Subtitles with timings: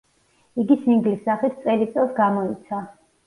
[0.63, 2.81] იგი სინგლის სახით წელი წელს გამოიცა.